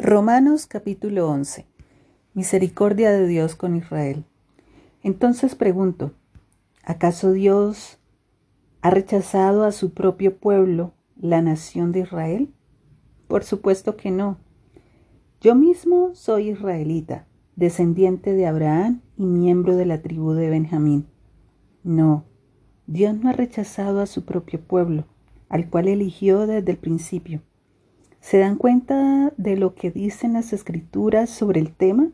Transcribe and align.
Romanos 0.00 0.66
capítulo 0.66 1.28
11. 1.28 1.66
Misericordia 2.32 3.10
de 3.10 3.26
Dios 3.26 3.56
con 3.56 3.74
Israel. 3.74 4.24
Entonces 5.02 5.56
pregunto, 5.56 6.12
¿acaso 6.84 7.32
Dios 7.32 7.98
ha 8.80 8.90
rechazado 8.90 9.64
a 9.64 9.72
su 9.72 9.94
propio 9.94 10.36
pueblo, 10.36 10.92
la 11.20 11.42
nación 11.42 11.90
de 11.90 12.00
Israel? 12.00 12.54
Por 13.26 13.42
supuesto 13.42 13.96
que 13.96 14.12
no. 14.12 14.38
Yo 15.40 15.56
mismo 15.56 16.14
soy 16.14 16.50
israelita, 16.50 17.26
descendiente 17.56 18.34
de 18.34 18.46
Abraham 18.46 19.00
y 19.16 19.26
miembro 19.26 19.74
de 19.74 19.86
la 19.86 20.00
tribu 20.00 20.32
de 20.32 20.48
Benjamín. 20.48 21.08
No, 21.82 22.24
Dios 22.86 23.18
no 23.18 23.30
ha 23.30 23.32
rechazado 23.32 24.00
a 24.00 24.06
su 24.06 24.24
propio 24.24 24.60
pueblo, 24.60 25.06
al 25.48 25.68
cual 25.68 25.88
eligió 25.88 26.46
desde 26.46 26.70
el 26.70 26.78
principio. 26.78 27.42
¿Se 28.20 28.38
dan 28.38 28.56
cuenta 28.56 29.32
de 29.36 29.56
lo 29.56 29.74
que 29.74 29.90
dicen 29.90 30.34
las 30.34 30.52
escrituras 30.52 31.30
sobre 31.30 31.60
el 31.60 31.74
tema? 31.74 32.10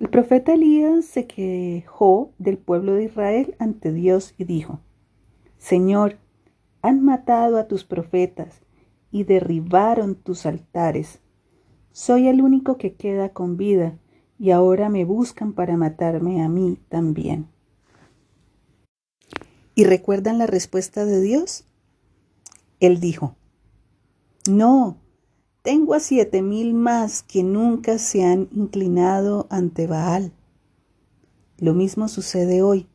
El 0.00 0.08
profeta 0.08 0.54
Elías 0.54 1.04
se 1.04 1.26
quejó 1.26 2.32
del 2.38 2.58
pueblo 2.58 2.94
de 2.94 3.04
Israel 3.04 3.54
ante 3.58 3.92
Dios 3.92 4.34
y 4.36 4.44
dijo, 4.44 4.80
Señor, 5.58 6.18
han 6.82 7.04
matado 7.04 7.58
a 7.58 7.66
tus 7.66 7.84
profetas 7.84 8.60
y 9.10 9.24
derribaron 9.24 10.14
tus 10.14 10.44
altares. 10.44 11.20
Soy 11.92 12.28
el 12.28 12.42
único 12.42 12.76
que 12.76 12.94
queda 12.94 13.30
con 13.30 13.56
vida 13.56 13.98
y 14.38 14.50
ahora 14.50 14.88
me 14.88 15.04
buscan 15.04 15.52
para 15.54 15.76
matarme 15.76 16.42
a 16.42 16.48
mí 16.48 16.78
también. 16.88 17.48
¿Y 19.74 19.84
recuerdan 19.84 20.38
la 20.38 20.46
respuesta 20.46 21.04
de 21.04 21.20
Dios? 21.20 21.64
Él 22.80 23.00
dijo, 23.00 23.34
no, 24.48 24.98
tengo 25.62 25.94
a 25.94 26.00
siete 26.00 26.42
mil 26.42 26.74
más 26.74 27.22
que 27.22 27.42
nunca 27.42 27.98
se 27.98 28.24
han 28.24 28.48
inclinado 28.52 29.46
ante 29.50 29.86
Baal. 29.86 30.32
Lo 31.58 31.74
mismo 31.74 32.08
sucede 32.08 32.62
hoy, 32.62 32.86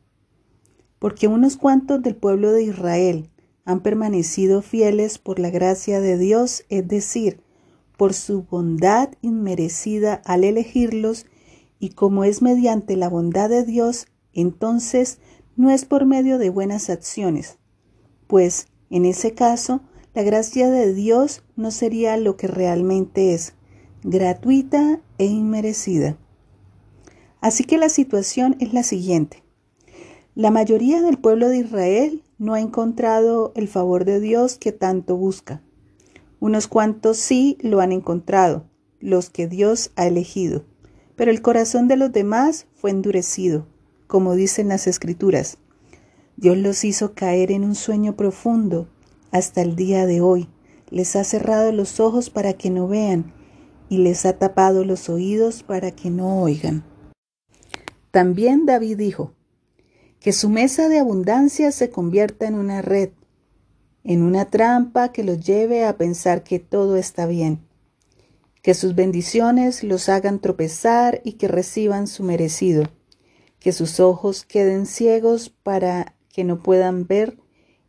porque 0.98 1.28
unos 1.28 1.56
cuantos 1.56 2.02
del 2.02 2.16
pueblo 2.16 2.52
de 2.52 2.62
Israel 2.62 3.30
han 3.64 3.80
permanecido 3.80 4.62
fieles 4.62 5.18
por 5.18 5.38
la 5.38 5.50
gracia 5.50 6.00
de 6.00 6.16
Dios, 6.16 6.64
es 6.68 6.86
decir, 6.88 7.40
por 7.96 8.14
su 8.14 8.44
bondad 8.44 9.10
inmerecida 9.20 10.22
al 10.24 10.44
elegirlos, 10.44 11.26
y 11.78 11.90
como 11.90 12.24
es 12.24 12.42
mediante 12.42 12.96
la 12.96 13.08
bondad 13.08 13.50
de 13.50 13.64
Dios, 13.64 14.06
entonces 14.32 15.18
no 15.56 15.70
es 15.70 15.84
por 15.84 16.06
medio 16.06 16.38
de 16.38 16.48
buenas 16.48 16.88
acciones, 16.88 17.58
pues 18.28 18.68
en 18.90 19.04
ese 19.04 19.34
caso 19.34 19.82
la 20.14 20.22
gracia 20.22 20.68
de 20.68 20.92
Dios 20.92 21.42
no 21.56 21.70
sería 21.70 22.18
lo 22.18 22.36
que 22.36 22.46
realmente 22.46 23.32
es, 23.32 23.54
gratuita 24.04 25.00
e 25.16 25.24
inmerecida. 25.24 26.18
Así 27.40 27.64
que 27.64 27.78
la 27.78 27.88
situación 27.88 28.56
es 28.60 28.74
la 28.74 28.82
siguiente. 28.82 29.42
La 30.34 30.50
mayoría 30.50 31.00
del 31.00 31.16
pueblo 31.16 31.48
de 31.48 31.58
Israel 31.58 32.22
no 32.36 32.52
ha 32.52 32.60
encontrado 32.60 33.52
el 33.56 33.68
favor 33.68 34.04
de 34.04 34.20
Dios 34.20 34.58
que 34.58 34.72
tanto 34.72 35.16
busca. 35.16 35.62
Unos 36.40 36.66
cuantos 36.66 37.16
sí 37.16 37.56
lo 37.62 37.80
han 37.80 37.92
encontrado, 37.92 38.66
los 39.00 39.30
que 39.30 39.48
Dios 39.48 39.92
ha 39.96 40.06
elegido, 40.06 40.64
pero 41.16 41.30
el 41.30 41.40
corazón 41.40 41.88
de 41.88 41.96
los 41.96 42.12
demás 42.12 42.66
fue 42.74 42.90
endurecido, 42.90 43.66
como 44.08 44.34
dicen 44.34 44.68
las 44.68 44.86
escrituras. 44.86 45.56
Dios 46.36 46.58
los 46.58 46.84
hizo 46.84 47.14
caer 47.14 47.50
en 47.50 47.64
un 47.64 47.74
sueño 47.74 48.14
profundo 48.14 48.88
hasta 49.32 49.62
el 49.62 49.74
día 49.74 50.06
de 50.06 50.20
hoy. 50.20 50.48
Les 50.90 51.16
ha 51.16 51.24
cerrado 51.24 51.72
los 51.72 51.98
ojos 51.98 52.30
para 52.30 52.52
que 52.52 52.70
no 52.70 52.86
vean 52.86 53.32
y 53.88 53.98
les 53.98 54.24
ha 54.26 54.38
tapado 54.38 54.84
los 54.84 55.08
oídos 55.08 55.64
para 55.64 55.90
que 55.90 56.10
no 56.10 56.40
oigan. 56.40 56.84
También 58.10 58.66
David 58.66 58.98
dijo, 58.98 59.32
que 60.22 60.32
su 60.32 60.48
mesa 60.48 60.88
de 60.88 61.00
abundancia 61.00 61.72
se 61.72 61.90
convierta 61.90 62.46
en 62.46 62.54
una 62.54 62.80
red, 62.80 63.10
en 64.04 64.22
una 64.22 64.44
trampa 64.50 65.10
que 65.10 65.24
los 65.24 65.40
lleve 65.40 65.84
a 65.84 65.96
pensar 65.96 66.44
que 66.44 66.60
todo 66.60 66.96
está 66.96 67.26
bien, 67.26 67.66
que 68.62 68.74
sus 68.74 68.94
bendiciones 68.94 69.82
los 69.82 70.08
hagan 70.08 70.38
tropezar 70.38 71.20
y 71.24 71.32
que 71.32 71.48
reciban 71.48 72.06
su 72.06 72.22
merecido, 72.22 72.84
que 73.58 73.72
sus 73.72 73.98
ojos 73.98 74.44
queden 74.44 74.86
ciegos 74.86 75.50
para 75.50 76.14
que 76.28 76.44
no 76.44 76.62
puedan 76.62 77.06
ver 77.06 77.41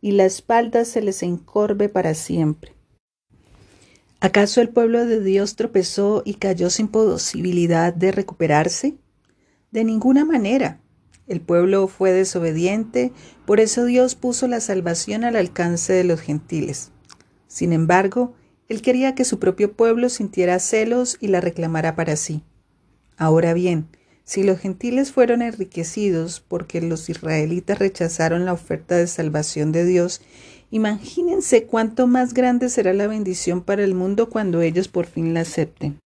y 0.04 0.12
la 0.12 0.26
espalda 0.26 0.84
se 0.84 1.00
les 1.00 1.22
encorve 1.22 1.88
para 1.88 2.12
siempre. 2.12 2.74
¿Acaso 4.20 4.60
el 4.60 4.68
pueblo 4.68 5.06
de 5.06 5.18
Dios 5.22 5.56
tropezó 5.56 6.20
y 6.26 6.34
cayó 6.34 6.68
sin 6.68 6.88
posibilidad 6.88 7.94
de 7.94 8.12
recuperarse? 8.12 8.98
De 9.70 9.82
ninguna 9.82 10.26
manera. 10.26 10.78
El 11.26 11.40
pueblo 11.40 11.88
fue 11.88 12.12
desobediente, 12.12 13.12
por 13.46 13.60
eso 13.60 13.86
Dios 13.86 14.14
puso 14.14 14.46
la 14.46 14.60
salvación 14.60 15.24
al 15.24 15.36
alcance 15.36 15.94
de 15.94 16.04
los 16.04 16.20
gentiles. 16.20 16.90
Sin 17.48 17.72
embargo, 17.72 18.34
Él 18.68 18.82
quería 18.82 19.14
que 19.14 19.24
su 19.24 19.38
propio 19.38 19.72
pueblo 19.72 20.10
sintiera 20.10 20.58
celos 20.58 21.16
y 21.18 21.28
la 21.28 21.40
reclamara 21.40 21.96
para 21.96 22.16
sí. 22.16 22.42
Ahora 23.16 23.54
bien, 23.54 23.88
si 24.24 24.42
los 24.42 24.58
gentiles 24.58 25.12
fueron 25.12 25.42
enriquecidos 25.42 26.40
porque 26.40 26.80
los 26.80 27.08
israelitas 27.10 27.78
rechazaron 27.78 28.46
la 28.46 28.54
oferta 28.54 28.96
de 28.96 29.06
salvación 29.06 29.70
de 29.70 29.84
Dios, 29.84 30.22
imagínense 30.70 31.64
cuánto 31.64 32.06
más 32.06 32.32
grande 32.32 32.70
será 32.70 32.94
la 32.94 33.06
bendición 33.06 33.62
para 33.62 33.84
el 33.84 33.94
mundo 33.94 34.30
cuando 34.30 34.62
ellos 34.62 34.88
por 34.88 35.06
fin 35.06 35.34
la 35.34 35.40
acepten. 35.40 35.98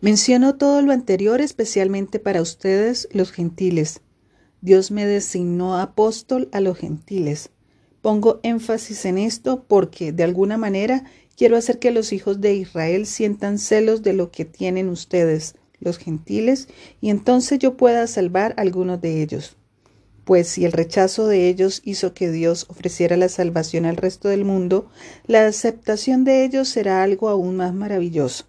Menciono 0.00 0.56
todo 0.56 0.80
lo 0.80 0.92
anterior 0.92 1.42
especialmente 1.42 2.18
para 2.18 2.40
ustedes, 2.40 3.06
los 3.12 3.32
gentiles. 3.32 4.00
Dios 4.62 4.90
me 4.90 5.04
designó 5.04 5.78
apóstol 5.78 6.48
a 6.52 6.60
los 6.60 6.78
gentiles. 6.78 7.50
Pongo 8.00 8.40
énfasis 8.42 9.04
en 9.04 9.18
esto 9.18 9.64
porque, 9.68 10.12
de 10.12 10.24
alguna 10.24 10.56
manera, 10.56 11.04
quiero 11.36 11.58
hacer 11.58 11.78
que 11.78 11.90
los 11.90 12.14
hijos 12.14 12.40
de 12.40 12.54
Israel 12.54 13.04
sientan 13.04 13.58
celos 13.58 14.02
de 14.02 14.14
lo 14.14 14.30
que 14.30 14.46
tienen 14.46 14.88
ustedes, 14.88 15.54
los 15.80 15.98
gentiles, 15.98 16.68
y 17.00 17.10
entonces 17.10 17.58
yo 17.58 17.76
pueda 17.76 18.06
salvar 18.06 18.54
a 18.56 18.62
algunos 18.62 19.00
de 19.00 19.22
ellos. 19.22 19.56
Pues 20.24 20.48
si 20.48 20.64
el 20.64 20.72
rechazo 20.72 21.26
de 21.26 21.48
ellos 21.48 21.82
hizo 21.84 22.14
que 22.14 22.30
Dios 22.30 22.66
ofreciera 22.68 23.16
la 23.16 23.28
salvación 23.28 23.84
al 23.86 23.96
resto 23.96 24.28
del 24.28 24.44
mundo, 24.44 24.88
la 25.26 25.46
aceptación 25.46 26.24
de 26.24 26.44
ellos 26.44 26.68
será 26.68 27.02
algo 27.02 27.28
aún 27.28 27.56
más 27.56 27.74
maravilloso. 27.74 28.44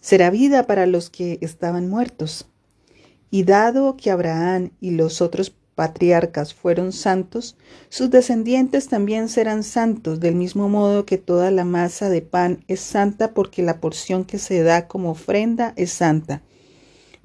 Será 0.00 0.30
vida 0.30 0.66
para 0.66 0.86
los 0.86 1.08
que 1.08 1.38
estaban 1.40 1.88
muertos. 1.88 2.46
Y 3.30 3.44
dado 3.44 3.96
que 3.96 4.10
Abraham 4.10 4.72
y 4.80 4.90
los 4.90 5.20
otros 5.20 5.50
patriarcas 5.80 6.52
fueron 6.52 6.92
santos, 6.92 7.56
sus 7.88 8.10
descendientes 8.10 8.88
también 8.88 9.30
serán 9.30 9.62
santos, 9.62 10.20
del 10.20 10.34
mismo 10.34 10.68
modo 10.68 11.06
que 11.06 11.16
toda 11.16 11.50
la 11.50 11.64
masa 11.64 12.10
de 12.10 12.20
pan 12.20 12.62
es 12.68 12.80
santa 12.80 13.32
porque 13.32 13.62
la 13.62 13.80
porción 13.80 14.26
que 14.26 14.36
se 14.36 14.62
da 14.62 14.88
como 14.88 15.12
ofrenda 15.12 15.72
es 15.76 15.90
santa. 15.90 16.42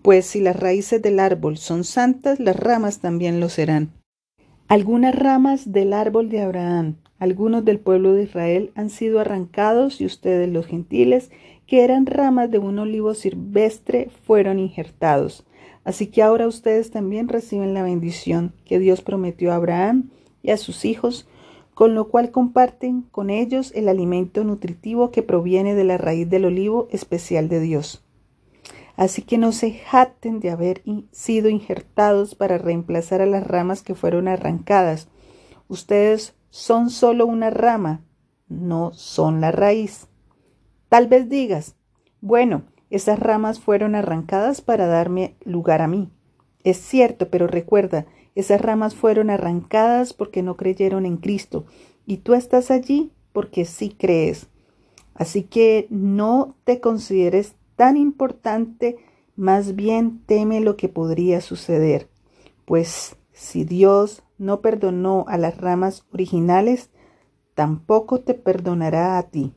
Pues 0.02 0.26
si 0.26 0.40
las 0.40 0.56
raíces 0.56 1.02
del 1.02 1.20
árbol 1.20 1.58
son 1.58 1.84
santas, 1.84 2.40
las 2.40 2.56
ramas 2.56 3.00
también 3.00 3.42
lo 3.42 3.50
serán. 3.50 3.92
Algunas 4.70 5.14
ramas 5.14 5.74
del 5.74 5.92
árbol 5.92 6.30
de 6.30 6.40
Abraham, 6.40 6.96
algunos 7.20 7.66
del 7.66 7.80
pueblo 7.80 8.14
de 8.14 8.24
Israel 8.24 8.72
han 8.76 8.90
sido 8.90 9.20
arrancados 9.20 10.00
y 10.00 10.06
ustedes 10.06 10.48
los 10.48 10.66
gentiles, 10.66 11.30
que 11.68 11.84
eran 11.84 12.06
ramas 12.06 12.50
de 12.52 12.60
un 12.60 12.80
olivo 12.80 13.16
silvestre, 13.16 14.12
fueron 14.26 14.60
injertados. 14.60 15.45
Así 15.86 16.08
que 16.08 16.24
ahora 16.24 16.48
ustedes 16.48 16.92
también 16.92 17.30
reciben 17.30 17.74
la 17.74 17.84
bendición 17.84 18.54
que 18.66 18.80
Dios 18.80 19.02
prometió 19.02 19.52
a 19.52 19.56
Abraham 19.56 20.10
y 20.42 20.50
a 20.50 20.58
sus 20.58 20.84
hijos, 20.84 21.28
con 21.76 21.94
lo 21.94 22.10
cual 22.10 22.32
comparten 22.32 23.04
con 23.04 23.30
ellos 23.30 23.72
el 23.76 23.88
alimento 23.88 24.44
nutritivo 24.44 25.12
que 25.12 25.22
proviene 25.22 25.76
de 25.76 25.84
la 25.84 25.98
raíz 25.98 26.28
del 26.30 26.46
olivo 26.46 26.88
especial 26.90 27.50
de 27.50 27.60
Dios. 27.60 28.04
Así 28.98 29.22
que 29.22 29.38
no 29.38 29.52
se 29.52 29.74
jacten 29.74 30.40
de 30.40 30.50
haber 30.50 30.82
sido 31.12 31.50
injertados 31.50 32.34
para 32.34 32.58
reemplazar 32.58 33.22
a 33.22 33.26
las 33.26 33.46
ramas 33.46 33.84
que 33.84 33.94
fueron 33.94 34.28
arrancadas. 34.28 35.08
Ustedes 35.68 36.34
son 36.50 36.90
solo 36.90 37.26
una 37.26 37.50
rama, 37.50 38.02
no 38.48 38.94
son 38.94 39.42
la 39.42 39.52
raíz. 39.52 40.08
Tal 40.90 41.08
vez 41.08 41.30
digas, 41.30 41.76
bueno, 42.22 42.64
esas 42.90 43.20
ramas 43.20 43.60
fueron 43.60 43.96
arrancadas 43.96 44.62
para 44.62 44.88
darme 44.88 45.36
lugar 45.44 45.82
a 45.82 45.88
mí. 45.88 46.10
Es 46.64 46.78
cierto, 46.78 47.30
pero 47.30 47.48
recuerda, 47.48 48.06
esas 48.36 48.62
ramas 48.62 48.96
fueron 48.96 49.30
arrancadas 49.30 50.14
porque 50.14 50.44
no 50.44 50.58
creyeron 50.58 51.06
en 51.06 51.18
Cristo, 51.18 51.66
y 52.06 52.18
tú 52.18 52.34
estás 52.34 52.72
allí 52.72 53.12
porque 53.34 53.66
sí 53.66 53.96
crees. 53.98 54.48
Así 55.14 55.44
que 55.44 55.88
no 55.90 56.56
te 56.64 56.80
consideres 56.80 57.56
tan 57.76 57.98
importante, 57.98 58.98
más 59.36 59.76
bien 59.76 60.22
teme 60.26 60.60
lo 60.60 60.78
que 60.78 60.90
podría 60.90 61.42
suceder, 61.42 62.10
pues 62.66 63.16
si 63.32 63.64
Dios 63.64 64.24
no 64.38 64.62
perdonó 64.62 65.26
a 65.28 65.38
las 65.38 65.58
ramas 65.58 66.06
originales, 66.12 66.90
tampoco 67.54 68.22
te 68.22 68.34
perdonará 68.34 69.18
a 69.18 69.24
ti. 69.24 69.54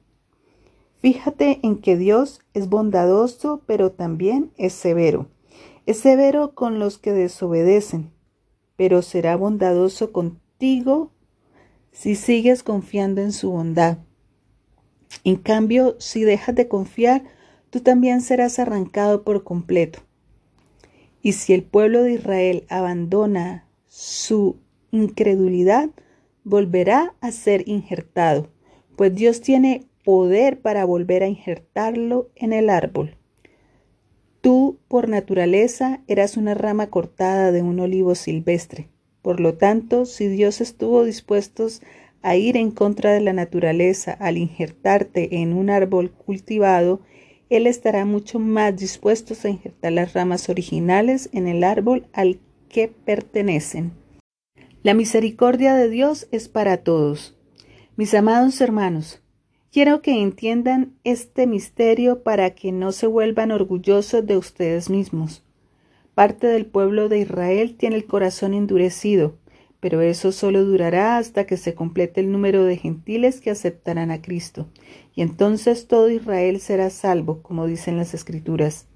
Fíjate 1.00 1.60
en 1.62 1.78
que 1.80 1.96
Dios 1.96 2.40
es 2.54 2.68
bondadoso, 2.68 3.62
pero 3.66 3.92
también 3.92 4.50
es 4.56 4.72
severo. 4.72 5.28
Es 5.86 5.98
severo 5.98 6.54
con 6.54 6.78
los 6.78 6.98
que 6.98 7.12
desobedecen, 7.12 8.10
pero 8.76 9.02
será 9.02 9.36
bondadoso 9.36 10.12
contigo 10.12 11.12
si 11.92 12.14
sigues 12.14 12.62
confiando 12.62 13.22
en 13.22 13.32
su 13.32 13.50
bondad. 13.50 13.98
En 15.24 15.36
cambio, 15.36 15.96
si 15.98 16.24
dejas 16.24 16.54
de 16.54 16.68
confiar, 16.68 17.24
tú 17.70 17.80
también 17.80 18.20
serás 18.20 18.58
arrancado 18.58 19.22
por 19.22 19.44
completo. 19.44 20.00
Y 21.22 21.32
si 21.32 21.54
el 21.54 21.62
pueblo 21.62 22.02
de 22.02 22.12
Israel 22.12 22.66
abandona 22.68 23.68
su 23.86 24.56
incredulidad, 24.90 25.90
volverá 26.44 27.14
a 27.20 27.30
ser 27.30 27.68
injertado, 27.68 28.48
pues 28.96 29.14
Dios 29.14 29.40
tiene 29.40 29.86
poder 30.04 30.60
para 30.60 30.84
volver 30.84 31.22
a 31.22 31.28
injertarlo 31.28 32.30
en 32.34 32.52
el 32.52 32.70
árbol. 32.70 33.16
Tú, 34.40 34.78
por 34.88 35.08
naturaleza, 35.08 36.00
eras 36.06 36.36
una 36.36 36.54
rama 36.54 36.88
cortada 36.88 37.52
de 37.52 37.62
un 37.62 37.80
olivo 37.80 38.14
silvestre. 38.14 38.88
Por 39.22 39.40
lo 39.40 39.54
tanto, 39.54 40.06
si 40.06 40.28
Dios 40.28 40.60
estuvo 40.60 41.04
dispuesto 41.04 41.66
a 42.22 42.36
ir 42.36 42.56
en 42.56 42.70
contra 42.70 43.12
de 43.12 43.20
la 43.20 43.32
naturaleza 43.32 44.12
al 44.12 44.38
injertarte 44.38 45.40
en 45.40 45.52
un 45.52 45.70
árbol 45.70 46.12
cultivado, 46.12 47.00
Él 47.50 47.66
estará 47.66 48.04
mucho 48.04 48.38
más 48.38 48.76
dispuesto 48.76 49.34
a 49.42 49.50
injertar 49.50 49.92
las 49.92 50.12
ramas 50.12 50.48
originales 50.48 51.30
en 51.32 51.48
el 51.48 51.64
árbol 51.64 52.06
al 52.12 52.40
que 52.68 52.88
pertenecen. 52.88 53.92
La 54.82 54.94
misericordia 54.94 55.74
de 55.74 55.88
Dios 55.88 56.28
es 56.30 56.48
para 56.48 56.78
todos. 56.78 57.36
Mis 57.96 58.14
amados 58.14 58.60
hermanos, 58.60 59.22
quiero 59.70 60.00
que 60.00 60.22
entiendan 60.22 60.94
este 61.04 61.46
misterio 61.46 62.22
para 62.22 62.50
que 62.50 62.72
no 62.72 62.92
se 62.92 63.06
vuelvan 63.06 63.50
orgullosos 63.50 64.26
de 64.26 64.36
ustedes 64.36 64.88
mismos. 64.88 65.44
Parte 66.14 66.46
del 66.46 66.66
pueblo 66.66 67.08
de 67.08 67.18
Israel 67.18 67.76
tiene 67.76 67.96
el 67.96 68.06
corazón 68.06 68.54
endurecido, 68.54 69.36
pero 69.80 70.00
eso 70.00 70.32
solo 70.32 70.64
durará 70.64 71.18
hasta 71.18 71.46
que 71.46 71.56
se 71.56 71.74
complete 71.74 72.20
el 72.20 72.32
número 72.32 72.64
de 72.64 72.76
gentiles 72.76 73.40
que 73.40 73.50
aceptarán 73.50 74.10
a 74.10 74.20
Cristo, 74.20 74.66
y 75.14 75.22
entonces 75.22 75.86
todo 75.86 76.10
Israel 76.10 76.60
será 76.60 76.90
salvo, 76.90 77.42
como 77.42 77.66
dicen 77.66 77.96
las 77.96 78.14
Escrituras. 78.14 78.86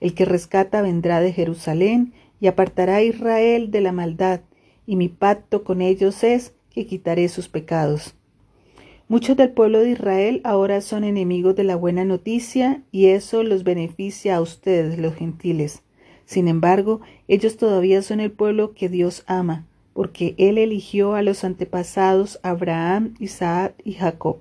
El 0.00 0.14
que 0.14 0.24
rescata 0.24 0.82
vendrá 0.82 1.20
de 1.20 1.32
Jerusalén 1.32 2.12
y 2.40 2.46
apartará 2.46 2.96
a 2.96 3.02
Israel 3.02 3.70
de 3.70 3.80
la 3.80 3.92
maldad, 3.92 4.42
y 4.86 4.96
mi 4.96 5.08
pacto 5.08 5.64
con 5.64 5.82
ellos 5.82 6.22
es 6.22 6.54
que 6.70 6.86
quitaré 6.86 7.28
sus 7.28 7.48
pecados. 7.48 8.14
Muchos 9.10 9.38
del 9.38 9.52
pueblo 9.52 9.80
de 9.80 9.92
Israel 9.92 10.42
ahora 10.44 10.82
son 10.82 11.02
enemigos 11.02 11.56
de 11.56 11.64
la 11.64 11.76
buena 11.76 12.04
noticia 12.04 12.82
y 12.92 13.06
eso 13.06 13.42
los 13.42 13.64
beneficia 13.64 14.36
a 14.36 14.42
ustedes, 14.42 14.98
los 14.98 15.14
gentiles. 15.14 15.82
Sin 16.26 16.46
embargo, 16.46 17.00
ellos 17.26 17.56
todavía 17.56 18.02
son 18.02 18.20
el 18.20 18.30
pueblo 18.30 18.74
que 18.74 18.90
Dios 18.90 19.24
ama, 19.26 19.66
porque 19.94 20.34
Él 20.36 20.58
eligió 20.58 21.14
a 21.14 21.22
los 21.22 21.42
antepasados 21.42 22.38
Abraham, 22.42 23.14
Isaac 23.18 23.74
y 23.82 23.94
Jacob. 23.94 24.40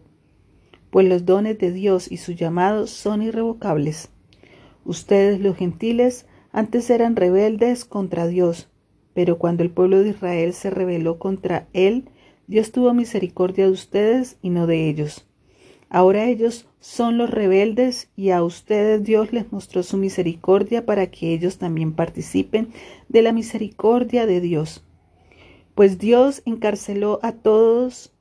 Pues 0.90 1.08
los 1.08 1.26
dones 1.26 1.58
de 1.60 1.72
Dios 1.72 2.12
y 2.12 2.18
su 2.18 2.34
llamado 2.34 2.88
son 2.88 3.22
irrevocables. 3.22 4.10
Ustedes, 4.84 5.40
los 5.40 5.56
gentiles, 5.56 6.26
antes 6.52 6.90
eran 6.90 7.16
rebeldes 7.16 7.86
contra 7.86 8.28
Dios, 8.28 8.68
pero 9.14 9.38
cuando 9.38 9.64
el 9.64 9.70
pueblo 9.70 10.04
de 10.04 10.10
Israel 10.10 10.52
se 10.52 10.70
rebeló 10.72 11.20
contra 11.20 11.68
él, 11.72 12.10
Dios 12.48 12.72
tuvo 12.72 12.94
misericordia 12.94 13.66
de 13.66 13.72
ustedes 13.72 14.38
y 14.42 14.50
no 14.50 14.68
de 14.68 14.90
ellos. 14.90 15.28
Ahora 15.90 16.26
ellos 16.26 16.68
son 16.80 17.18
los 17.18 17.30
rebeldes 17.30 18.10
y 18.16 18.32
a 18.32 18.44
ustedes 18.44 19.04
Dios 19.04 19.32
les 19.34 19.52
mostró 19.52 19.84
su 19.84 19.98
misericordia 19.98 20.86
para 20.86 21.08
que 21.12 21.34
ellos 21.34 21.58
también 21.58 21.94
participen 21.94 22.70
de 23.10 23.22
la 23.22 23.34
misericordia 23.34 24.26
de 24.26 24.42
Dios. 24.42 24.84
Pues 25.76 25.98
Dios 25.98 26.42
encarceló 26.46 27.20
a 27.22 27.34
todos 27.34 28.14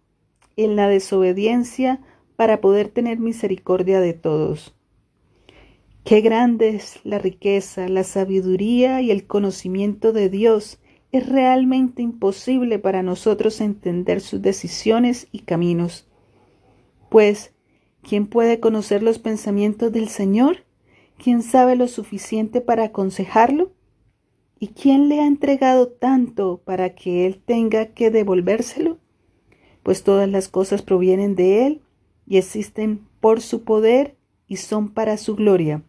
en 0.56 0.76
la 0.76 0.88
desobediencia 0.88 2.00
para 2.36 2.60
poder 2.60 2.88
tener 2.88 3.18
misericordia 3.18 4.00
de 4.00 4.12
todos. 4.12 4.74
Qué 6.04 6.20
grande 6.20 6.68
es 6.68 7.00
la 7.02 7.18
riqueza, 7.18 7.88
la 7.88 8.04
sabiduría 8.04 9.00
y 9.00 9.10
el 9.10 9.26
conocimiento 9.26 10.12
de 10.12 10.28
Dios 10.28 10.78
es 11.12 11.28
realmente 11.28 12.02
imposible 12.02 12.78
para 12.78 13.02
nosotros 13.02 13.60
entender 13.60 14.20
sus 14.20 14.42
decisiones 14.42 15.28
y 15.32 15.40
caminos. 15.40 16.06
Pues, 17.08 17.52
¿quién 18.02 18.26
puede 18.26 18.60
conocer 18.60 19.02
los 19.02 19.18
pensamientos 19.18 19.92
del 19.92 20.08
Señor? 20.08 20.64
¿Quién 21.16 21.42
sabe 21.42 21.76
lo 21.76 21.88
suficiente 21.88 22.60
para 22.60 22.84
aconsejarlo? 22.84 23.72
¿Y 24.58 24.68
quién 24.68 25.08
le 25.08 25.20
ha 25.20 25.26
entregado 25.26 25.88
tanto 25.88 26.62
para 26.64 26.94
que 26.94 27.26
él 27.26 27.42
tenga 27.44 27.86
que 27.86 28.10
devolvérselo? 28.10 28.98
Pues 29.82 30.02
todas 30.02 30.28
las 30.28 30.48
cosas 30.48 30.82
provienen 30.82 31.36
de 31.36 31.66
él 31.66 31.82
y 32.26 32.38
existen 32.38 33.06
por 33.20 33.40
su 33.40 33.64
poder 33.64 34.16
y 34.48 34.56
son 34.56 34.90
para 34.92 35.16
su 35.16 35.36
gloria. 35.36 35.82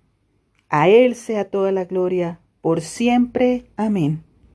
A 0.69 0.89
él 0.89 1.15
sea 1.15 1.49
toda 1.49 1.71
la 1.71 1.85
gloria, 1.85 2.39
por 2.61 2.81
siempre. 2.81 3.65
Amén. 3.77 4.26